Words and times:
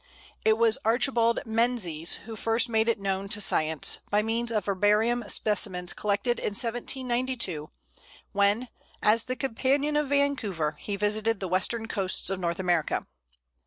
It 0.43 0.57
was 0.57 0.79
Archibald 0.83 1.41
Menzies 1.45 2.13
who 2.25 2.35
first 2.35 2.67
made 2.67 2.89
it 2.89 2.99
known 2.99 3.29
to 3.29 3.39
science, 3.39 3.99
by 4.09 4.23
means 4.23 4.51
of 4.51 4.65
herbarium 4.65 5.23
specimens 5.29 5.93
collected 5.93 6.39
in 6.39 6.55
1792, 6.55 7.69
when, 8.31 8.69
as 9.03 9.25
the 9.25 9.35
companion 9.35 9.95
of 9.95 10.07
Vancouver, 10.09 10.75
he 10.79 10.95
visited 10.95 11.39
the 11.39 11.47
western 11.47 11.87
coasts 11.87 12.31
of 12.31 12.39
North 12.39 12.57
America. 12.57 13.05